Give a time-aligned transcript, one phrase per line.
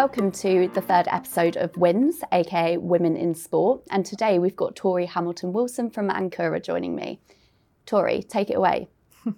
[0.00, 3.82] Welcome to the third episode of WINS, aka Women in Sport.
[3.90, 7.20] And today we've got Torie Hamilton Wilson from Ankura joining me.
[7.84, 8.88] Torie, take it away.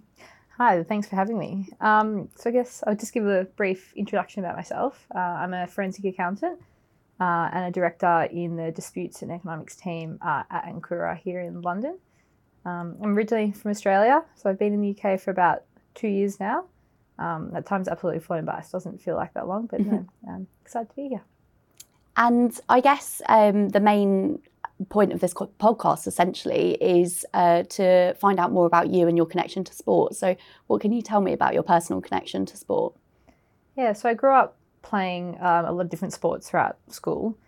[0.58, 1.68] Hi, thanks for having me.
[1.80, 5.04] Um, so, I guess I'll just give a brief introduction about myself.
[5.12, 6.60] Uh, I'm a forensic accountant
[7.18, 11.60] uh, and a director in the disputes and economics team uh, at Ankura here in
[11.62, 11.98] London.
[12.64, 15.64] Um, I'm originally from Australia, so I've been in the UK for about
[15.96, 16.66] two years now.
[17.22, 18.58] Um, that time's absolutely flown by.
[18.58, 21.22] It doesn't feel like that long, but no, I'm excited to be here.
[22.16, 24.40] And I guess um, the main
[24.88, 29.26] point of this podcast essentially is uh, to find out more about you and your
[29.26, 30.14] connection to sport.
[30.16, 30.36] So,
[30.66, 32.94] what can you tell me about your personal connection to sport?
[33.76, 37.38] Yeah, so I grew up playing um, a lot of different sports throughout school,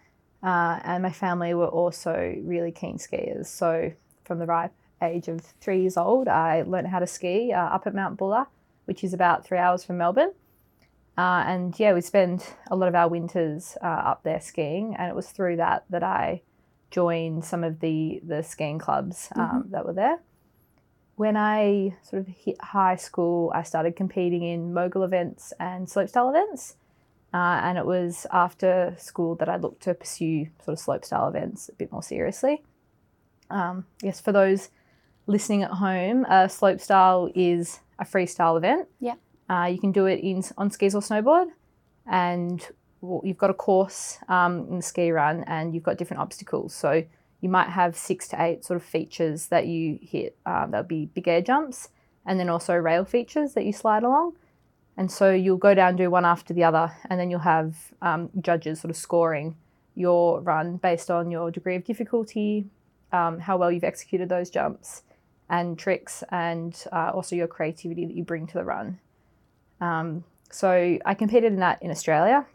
[0.42, 3.46] uh, and my family were also really keen skiers.
[3.46, 3.92] So,
[4.24, 4.72] from the ripe
[5.02, 8.46] age of three years old, I learned how to ski uh, up at Mount Buller,
[8.86, 10.32] which is about three hours from Melbourne.
[11.16, 15.08] Uh, and yeah, we spend a lot of our winters uh, up there skiing, and
[15.08, 16.42] it was through that that I
[16.90, 19.70] joined some of the the skiing clubs um, mm-hmm.
[19.70, 20.20] that were there.
[21.16, 26.30] When I sort of hit high school, I started competing in mogul events and slopestyle
[26.30, 26.76] events.
[27.32, 31.68] Uh, and it was after school that I looked to pursue sort of slopestyle events
[31.68, 32.62] a bit more seriously.
[33.50, 34.70] Um, yes, for those
[35.26, 38.88] listening at home, uh, slopestyle is a freestyle event.
[39.00, 39.14] Yeah.
[39.48, 41.48] Uh, you can do it in on skis or snowboard,
[42.06, 42.66] and
[43.22, 46.74] you've got a course um, in the ski run and you've got different obstacles.
[46.74, 47.04] So
[47.40, 50.36] you might have six to eight sort of features that you hit.
[50.46, 51.90] Um, that'll be big air jumps
[52.26, 54.36] and then also rail features that you slide along.
[54.96, 58.30] And so you'll go down, do one after the other, and then you'll have um,
[58.40, 59.56] judges sort of scoring
[59.94, 62.64] your run based on your degree of difficulty,
[63.12, 65.02] um, how well you've executed those jumps
[65.48, 68.98] and tricks, and uh, also your creativity that you bring to the run.
[69.80, 72.46] Um, so I competed in that in Australia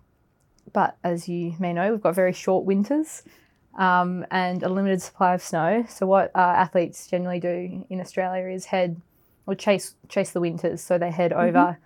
[0.73, 3.23] but as you may know, we've got very short winters
[3.77, 5.85] um, and a limited supply of snow.
[5.89, 9.01] So what uh, athletes generally do in Australia is head
[9.45, 10.81] or chase chase the winters.
[10.81, 11.47] So they head mm-hmm.
[11.47, 11.77] over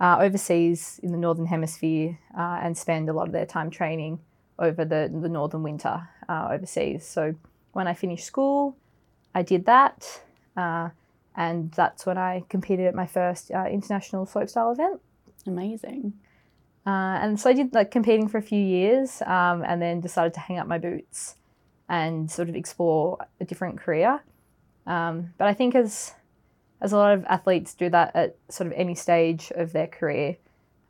[0.00, 4.20] uh, overseas in the northern hemisphere uh, and spend a lot of their time training
[4.58, 7.06] over the the northern winter uh, overseas.
[7.06, 7.34] So
[7.72, 8.76] when I finished school,
[9.34, 10.22] I did that.
[10.56, 10.90] Uh,
[11.36, 15.00] and that's when I competed at my first uh, international slopestyle event.
[15.46, 16.14] Amazing.
[16.86, 20.34] Uh, and so I did like competing for a few years um, and then decided
[20.34, 21.34] to hang up my boots
[21.88, 24.22] and sort of explore a different career.
[24.86, 26.14] Um, but I think as
[26.80, 30.36] as a lot of athletes do that at sort of any stage of their career,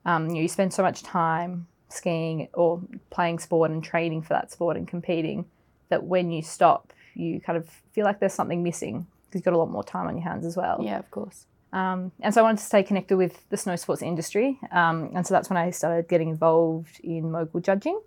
[0.04, 4.30] um, you, know, you spend so much time skiing or playing sport and training for
[4.30, 5.46] that sport and competing
[5.88, 9.06] that when you stop, you kind of feel like there's something missing
[9.36, 10.78] because you've got a lot more time on your hands as well.
[10.82, 11.46] Yeah, of course.
[11.72, 14.58] Um, and so I wanted to stay connected with the snow sports industry.
[14.70, 18.00] Um, and so that's when I started getting involved in mogul judging.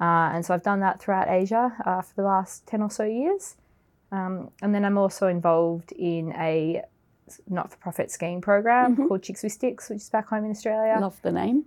[0.00, 3.04] Uh, and so I've done that throughout Asia uh, for the last 10 or so
[3.04, 3.56] years.
[4.12, 6.82] Um, and then I'm also involved in a
[7.48, 9.06] not for profit skiing program mm-hmm.
[9.06, 10.98] called Chicks with Sticks, which is back home in Australia.
[11.00, 11.64] Love the name.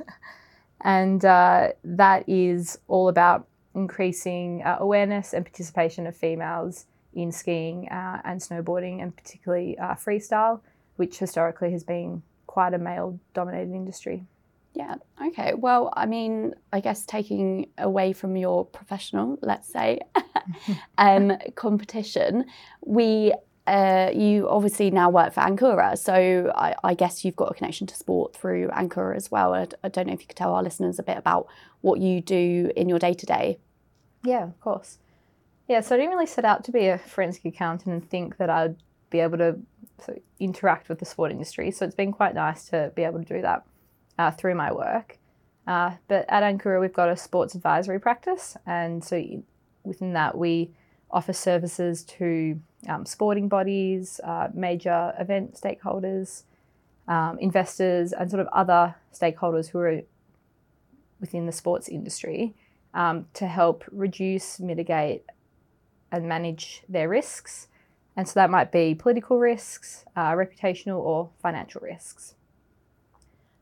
[0.80, 6.86] and uh, that is all about increasing uh, awareness and participation of females
[7.22, 10.60] in skiing uh, and snowboarding, and particularly uh, freestyle,
[10.96, 14.24] which historically has been quite a male dominated industry.
[14.74, 14.96] Yeah,
[15.26, 15.54] okay.
[15.54, 20.00] Well, I mean, I guess taking away from your professional, let's say,
[20.98, 22.44] um, competition,
[22.84, 23.32] we
[23.66, 27.86] uh, you obviously now work for Ankura, so I, I, guess you've got a connection
[27.88, 29.52] to sport through Ankura as well.
[29.52, 31.48] I, I, don't know if you could tell our listeners a bit about
[31.82, 33.58] what you do in your day to day.
[34.24, 34.98] Yeah, of course.
[35.68, 38.48] Yeah, so I didn't really set out to be a forensic accountant and think that
[38.48, 38.76] I'd
[39.10, 39.58] be able to
[40.40, 41.70] interact with the sport industry.
[41.70, 43.64] So it's been quite nice to be able to do that
[44.18, 45.18] uh, through my work.
[45.66, 49.22] Uh, but at Ankura, we've got a sports advisory practice, and so
[49.84, 50.70] within that, we
[51.10, 56.44] offer services to um, sporting bodies, uh, major event stakeholders,
[57.06, 60.00] um, investors, and sort of other stakeholders who are
[61.20, 62.54] within the sports industry
[62.94, 65.24] um, to help reduce, mitigate,
[66.10, 67.68] and manage their risks.
[68.16, 72.34] And so that might be political risks, uh, reputational, or financial risks.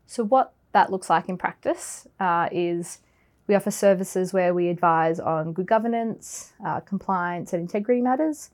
[0.07, 3.01] So, what that looks like in practice uh, is
[3.47, 8.51] we offer services where we advise on good governance, uh, compliance, and integrity matters.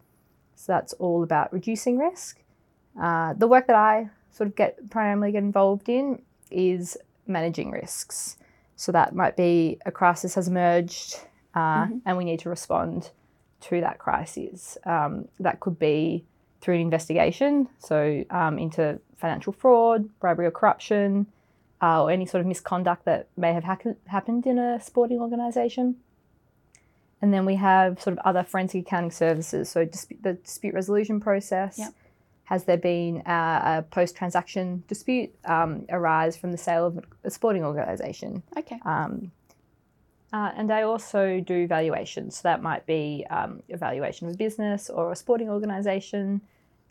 [0.57, 2.41] So, that's all about reducing risk.
[3.01, 6.97] Uh, the work that I sort of get primarily get involved in is
[7.27, 8.39] managing risks.
[8.75, 11.21] So, that might be a crisis has emerged
[11.55, 11.99] uh, mm-hmm.
[12.07, 13.11] and we need to respond
[13.63, 14.79] to that crisis.
[14.85, 16.25] Um, that could be
[16.61, 21.27] through an investigation, so um, into financial fraud, bribery or corruption,
[21.83, 25.97] uh, or any sort of misconduct that may have ha- happened in a sporting organisation.
[27.21, 31.21] And then we have sort of other forensic accounting services, so dispute, the dispute resolution
[31.21, 31.79] process.
[31.79, 31.95] Yep.
[32.45, 37.31] Has there been a, a post transaction dispute um, arise from the sale of a
[37.31, 38.43] sporting organisation?
[38.57, 38.79] Okay.
[38.85, 39.31] Um,
[40.33, 42.37] uh, and I also do valuations.
[42.37, 46.41] So that might be um, evaluation of a business or a sporting organisation,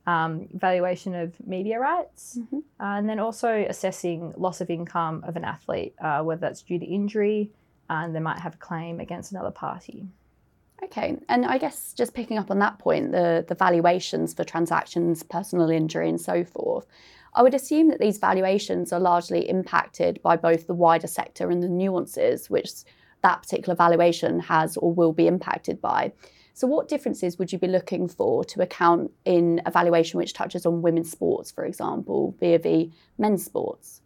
[0.07, 2.59] um, valuation of media rights, Mhm.
[2.79, 6.79] uh, and then also assessing loss of income of an athlete, uh, whether that's due
[6.79, 7.51] to injury,
[7.89, 10.07] uh, and they might have a claim against another party.
[10.83, 15.21] Okay, and I guess just picking up on that point, the the valuations for transactions,
[15.21, 16.88] personal injury, and so forth.
[17.33, 21.61] I would assume that these valuations are largely impacted by both the wider sector and
[21.63, 22.71] the nuances which
[23.21, 26.12] that particular valuation has or will be impacted by.
[26.53, 30.65] So, what differences would you be looking for to account in a valuation which touches
[30.65, 34.01] on women's sports, for example, vis-a-vis men's sports?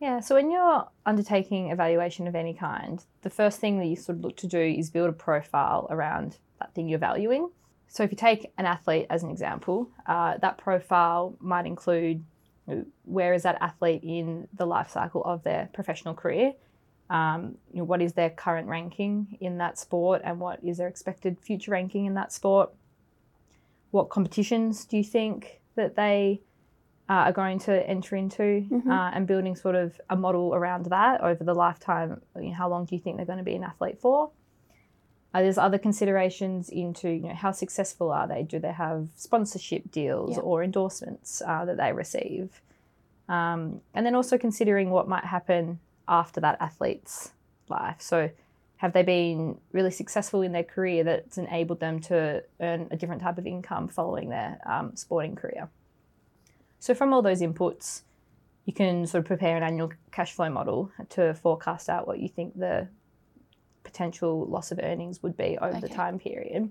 [0.00, 4.16] Yeah, so when you're undertaking evaluation of any kind, the first thing that you sort
[4.16, 7.50] of look to do is build a profile around that thing you're valuing.
[7.88, 12.24] So if you take an athlete as an example, uh, that profile might include
[13.04, 16.52] where is that athlete in the life cycle of their professional career?
[17.10, 20.88] Um, you know, what is their current ranking in that sport and what is their
[20.88, 22.70] expected future ranking in that sport?
[23.90, 26.40] What competitions do you think that they
[27.08, 28.86] uh, are going to enter into Mhm.
[28.86, 32.22] uh, and building sort of a model around that over the lifetime.
[32.36, 34.30] You know, how long do you think they're going to be an athlete for?
[35.34, 38.44] Uh, there's other considerations into you know how successful are they?
[38.44, 40.42] Do they have sponsorship deals Yeah.
[40.42, 42.62] or endorsements uh, that they receive?
[43.28, 45.80] Um, and then also considering what might happen
[46.10, 47.32] after that athlete's
[47.68, 47.96] life.
[48.00, 48.30] So,
[48.76, 53.22] have they been really successful in their career that's enabled them to earn a different
[53.22, 55.68] type of income following their um, sporting career?
[56.80, 58.02] So, from all those inputs,
[58.64, 62.28] you can sort of prepare an annual cash flow model to forecast out what you
[62.28, 62.88] think the
[63.84, 66.70] potential loss of earnings would be over the time period.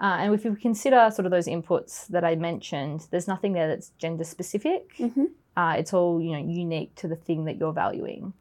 [0.00, 3.68] Uh, and if you consider sort of those inputs that I mentioned, there's nothing there
[3.68, 4.94] that's gender specific.
[4.98, 5.26] Mhm.
[5.56, 8.32] Uh, it's all you know unique to the thing that you're valuing.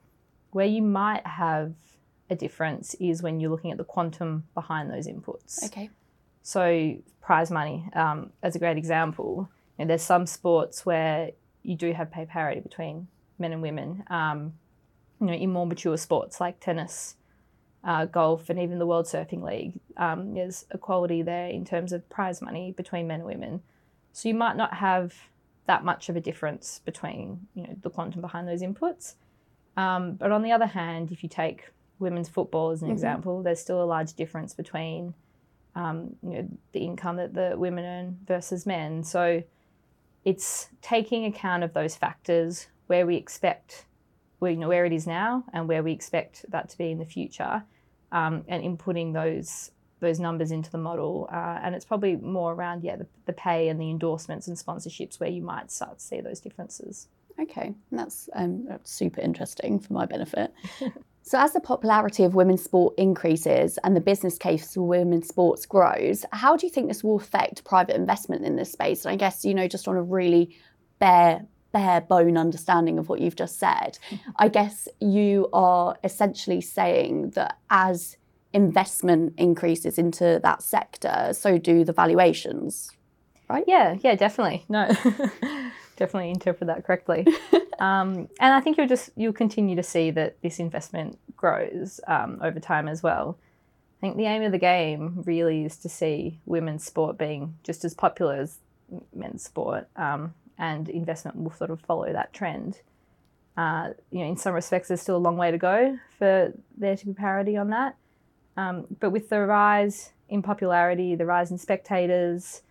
[0.54, 1.74] Where you might have
[2.30, 5.64] a difference is when you're looking at the quantum behind those inputs.
[5.66, 5.90] Okay.
[6.42, 11.32] So prize money, um, as a great example, you know, there's some sports where
[11.64, 13.08] you do have pay parity between
[13.40, 14.04] men and women.
[14.10, 14.54] Um,
[15.20, 17.16] you know, in more mature sports like tennis,
[17.84, 22.08] uh, golf, and even the World Surfing League, um, there's equality there in terms of
[22.10, 23.62] prize money between men and women.
[24.12, 25.14] So you might not have
[25.66, 29.16] that much of a difference between you know the quantum behind those inputs.
[29.78, 32.94] Um, but on the other hand, if you take women's football as an Mhm.
[32.94, 35.14] example, there's still a large difference between
[35.76, 39.04] um, you know, the income that the women earn versus men.
[39.04, 39.42] So
[40.24, 43.88] it's taking account of those factors where we expect,
[44.40, 47.00] well, you know, where it is now and where we expect that to be in
[47.00, 47.64] the future,
[48.12, 51.30] um, and inputting those those numbers into the model.
[51.32, 55.18] Uh, and it's probably more around yeah the, the pay and the endorsements and sponsorships
[55.20, 57.08] where you might start to see those differences.
[57.40, 60.54] Okay, that's, um, that's super interesting for my benefit.
[61.24, 65.66] so, as the popularity of women's sport increases and the business case for women's sports
[65.66, 69.06] grows, how do you think this will affect private investment in this space?
[69.06, 70.56] And I guess, you know, just on a really
[71.00, 73.98] bare, bare bone understanding of what you've just said,
[74.38, 78.18] I guess you are essentially saying that as
[78.54, 82.92] investment increases into that sector, so do the valuations.
[83.50, 83.64] Right?
[83.68, 84.66] Yeah, yeah, definitely.
[84.70, 84.88] No,
[85.96, 87.26] definitely interpret that correctly.
[87.80, 92.40] um, and I think you'll just you'll continue to see that this investment grows um,
[92.42, 93.38] over time as well.
[93.98, 97.86] I think the aim of the game really is to see women's sport being just
[97.86, 98.58] as popular as
[99.14, 102.82] men's sport, um, and investment will sort of follow that trend.
[103.56, 106.96] Uh, you know, in some respects, there's still a long way to go for there
[106.96, 107.96] to be parity on that.
[108.58, 112.62] Um, but with the rise in popularity, the rise in spectators,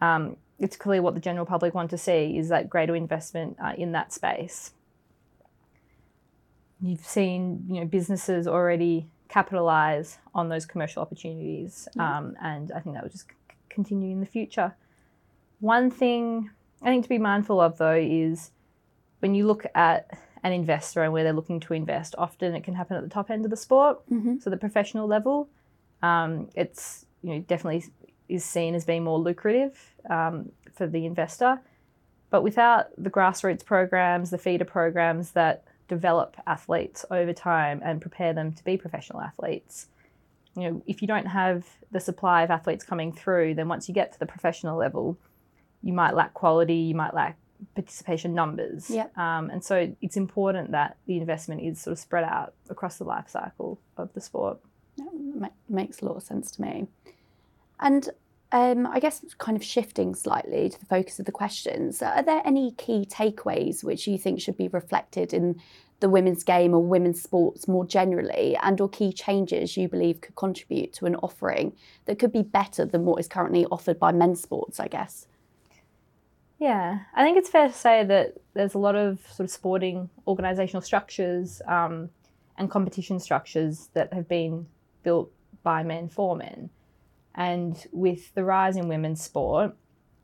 [0.00, 3.72] um, it's clear what the general public want to see is that greater investment uh,
[3.76, 4.72] in that space.
[6.80, 12.18] You've seen, you know, businesses already capitalize on those commercial opportunities, Yeah.
[12.18, 13.34] um, and I think that will just c-
[13.68, 14.74] continue in the future.
[15.60, 16.50] One thing
[16.82, 18.50] I think to be mindful of though is
[19.20, 20.10] when you look at
[20.42, 23.30] an investor and where they're looking to invest, often it can happen at the top
[23.30, 24.38] end of the sport Mm-hmm.
[24.40, 25.48] so the professional level,
[26.02, 27.84] um, it's you know definitely
[28.28, 31.60] is seen as being more lucrative um, for the investor.
[32.30, 38.32] But without the grassroots programs, the feeder programs that develop athletes over time and prepare
[38.32, 39.86] them to be professional athletes,
[40.56, 43.94] you know, if you don't have the supply of athletes coming through, then once you
[43.94, 45.18] get to the professional level,
[45.82, 47.36] you might lack quality, you might lack
[47.74, 48.90] participation numbers.
[48.90, 49.16] Yep.
[49.18, 53.04] Um, and so it's important that the investment is sort of spread out across the
[53.04, 54.58] life cycle of the sport.
[55.36, 56.86] Ma- makes a lot of sense to me.
[57.84, 58.08] And
[58.50, 62.42] um, I guess kind of shifting slightly to the focus of the questions, are there
[62.44, 65.60] any key takeaways which you think should be reflected in
[66.00, 70.34] the women's game or women's sports more generally, and or key changes you believe could
[70.34, 71.72] contribute to an offering
[72.06, 74.80] that could be better than what is currently offered by men's sports?
[74.80, 75.26] I guess.
[76.58, 80.08] Yeah, I think it's fair to say that there's a lot of sort of sporting
[80.26, 82.08] organisational structures um,
[82.56, 84.66] and competition structures that have been
[85.02, 85.30] built
[85.62, 86.70] by men for men.
[87.34, 89.74] And with the rise in women's sport,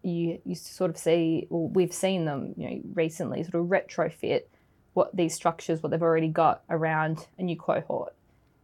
[0.02, 4.43] you, you sort of see, well, we've seen them, you know, recently sort of retrofit
[4.95, 8.14] what these structures, what they've already got around a new cohort.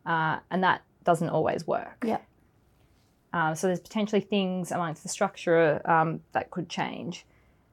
[0.05, 2.05] Uh, and that doesn't always work.
[2.05, 2.19] Yeah.
[3.33, 7.27] Uh, so there's potentially things amongst the structure um, that could change.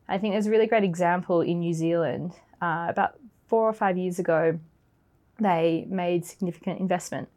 [0.07, 2.33] I think there's a really great example in New Zealand.
[2.61, 4.59] Uh, about four or five years ago,
[5.39, 7.29] they made significant investment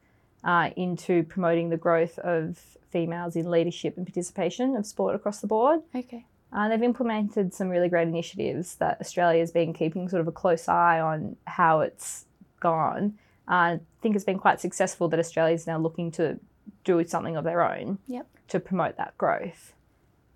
[0.47, 5.47] uh, into promoting the growth of females in leadership and participation of sport across the
[5.47, 5.81] board.
[5.95, 6.25] Okay.
[6.53, 10.69] Uh, they've implemented some really great initiatives that Australia's been keeping sort of a close
[10.69, 12.25] eye on how it's
[12.61, 13.19] gone.
[13.49, 16.39] Uh, I think it's been quite successful that Australia's now looking to
[16.85, 18.27] do something of their own Yep.
[18.49, 19.75] to promote that growth.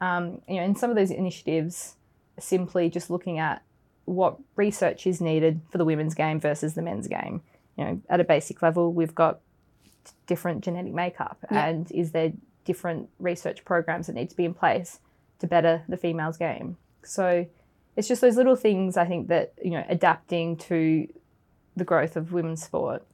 [0.00, 1.94] Um, you know, and some of those initiatives
[2.38, 3.62] simply just looking at
[4.06, 7.42] what research is needed for the women's game versus the men's game.
[7.76, 9.40] You know, at a basic level, we've got
[10.26, 11.66] different genetic makeup, Yeah.
[11.66, 12.32] and is there
[12.64, 15.00] different research programs that need to be in place
[15.38, 16.76] to better the females' game?
[17.02, 17.46] So
[17.96, 21.08] it's just those little things I think that you know adapting to
[21.76, 23.04] the growth of women's sport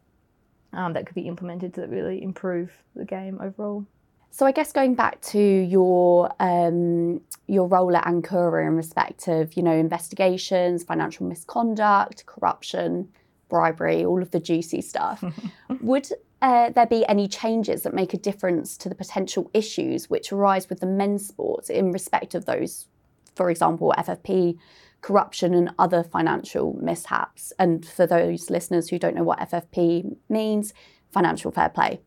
[0.73, 3.87] um, that could be implemented to really improve the game overall.
[4.31, 9.55] So I guess going back to your um, your role at Ankura in respect of
[9.57, 13.09] you know investigations, financial misconduct, corruption,
[13.49, 15.25] bribery, all of the juicy stuff,
[15.81, 16.09] would
[16.43, 20.69] uh, there be any changes that make a difference to the potential issues which arise
[20.69, 22.87] with the men's sports in respect of those,
[23.35, 24.59] for example, FFP
[25.01, 27.53] corruption and other financial mishaps?
[27.59, 30.75] And for those listeners who don't know what FFP means,
[31.11, 32.01] financial fair play.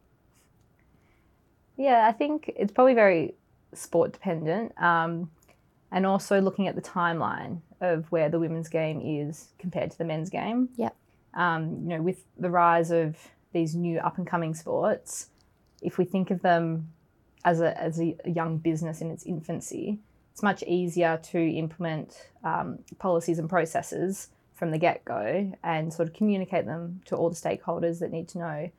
[1.78, 3.36] Yeah, I think it's probably very
[3.74, 4.80] sport dependent.
[4.82, 5.32] Um,
[5.92, 10.06] and also looking at the timeline of where the women's game is compared to the
[10.06, 10.70] men's game.
[10.76, 10.96] Yep.
[11.34, 13.18] Um, you know, with the rise of
[13.54, 15.28] these new up and coming sports,
[15.82, 16.92] if we think of them
[17.46, 20.00] as a, as a young business in its infancy,
[20.32, 26.08] it's much easier to implement um, policies and processes from the get go and sort
[26.08, 28.72] of communicate them to all the stakeholders that need to know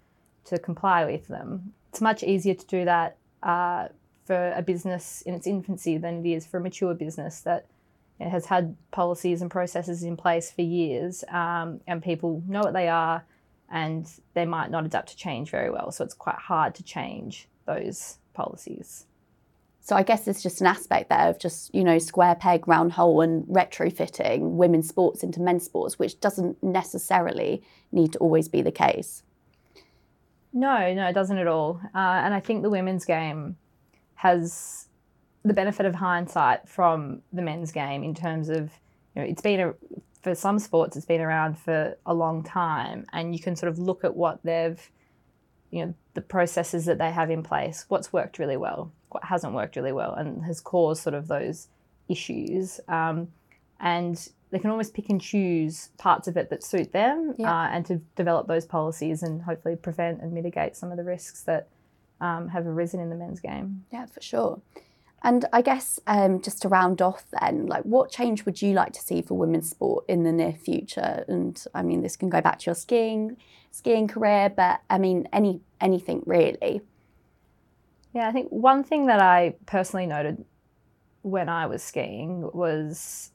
[0.45, 1.73] to comply with them.
[1.90, 3.88] It's much easier to do that uh,
[4.26, 7.66] for a business in its infancy than it is for a mature business that
[8.20, 12.74] it has had policies and processes in place for years um, and people know what
[12.74, 13.24] they are
[13.70, 15.90] and they might not adapt to change very well.
[15.90, 19.06] So it's quite hard to change those policies.
[19.80, 22.92] So I guess it's just an aspect there of just, you know, square peg, round
[22.92, 28.60] hole and retrofitting women's sports into men's sports, which doesn't necessarily need to always be
[28.60, 29.22] the case.
[30.52, 31.80] No, no, it doesn't at all.
[31.94, 33.56] Uh, and I think the women's game
[34.16, 34.88] has
[35.44, 38.70] the benefit of hindsight from the men's game in terms of,
[39.14, 39.75] you know, it's been a,
[40.23, 43.78] for some sports, it's been around for a long time, and you can sort of
[43.78, 44.90] look at what they've,
[45.70, 49.54] you know, the processes that they have in place, what's worked really well, what hasn't
[49.54, 51.68] worked really well, and has caused sort of those
[52.09, 52.80] issues.
[52.88, 53.28] Um,
[53.80, 57.50] and they can almost pick and choose parts of it that suit them Yeah.
[57.50, 61.42] uh, and to develop those policies and hopefully prevent and mitigate some of the risks
[61.44, 61.68] that
[62.20, 63.85] um, have arisen in the men's game.
[63.90, 64.61] Yeah, for sure.
[65.22, 68.92] And I guess um, just to round off then, like what change would you like
[68.94, 71.24] to see for women's sport in the near future?
[71.28, 73.36] And I mean, this can go back to your skiing
[73.70, 76.80] skiing career, but I mean, any anything really.
[78.14, 80.44] Yeah, I think one thing that I personally noted
[81.22, 83.30] when I was skiing was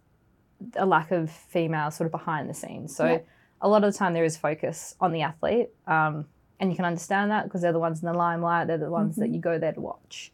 [0.76, 2.96] a lack of female sort of behind the scenes.
[2.96, 3.20] So Yeah.
[3.62, 6.26] a lot of the time there is focus on the athlete, um,
[6.60, 8.68] and you can understand that because they're the ones in the limelight.
[8.68, 10.32] They're the ones that you go there to watch.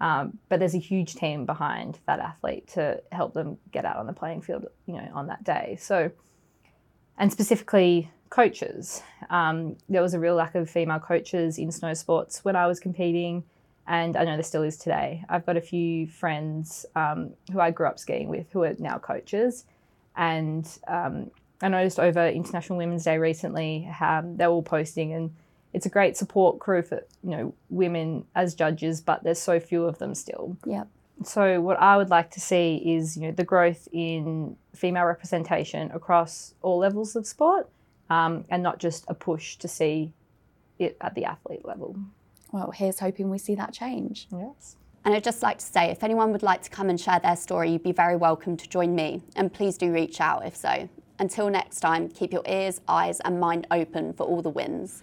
[0.00, 4.06] Um, but there's a huge team behind that athlete to help them get out on
[4.06, 5.78] the playing field, you know, on that day.
[5.80, 6.10] So,
[7.16, 9.02] and specifically coaches.
[9.30, 12.78] Um, there was a real lack of female coaches in snow sports when I was
[12.80, 13.44] competing,
[13.86, 15.24] and I know there still is today.
[15.28, 18.98] I've got a few friends um, who I grew up skiing with who are now
[18.98, 19.64] coaches,
[20.16, 21.30] and um,
[21.62, 25.34] I noticed over International Women's Day recently, um, they were all posting, and
[25.72, 29.84] it's a great support crew for you know women as judges, but there's so few
[29.84, 30.56] of them still.
[30.66, 30.88] Yep.
[31.24, 35.90] So what I would like to see is you know the growth in female representation
[35.92, 37.68] across all levels of sport,
[38.10, 40.12] um, and not just a push to see
[40.78, 41.96] it at the athlete level.
[42.52, 44.28] Well, here's hoping we see that change.
[44.32, 44.76] Yes.
[45.04, 47.36] And I'd just like to say, if anyone would like to come and share their
[47.36, 49.22] story, you'd be very welcome to join me.
[49.36, 50.88] And please do reach out if so.
[51.18, 55.02] Until next time, keep your ears, eyes, and mind open for all the wins.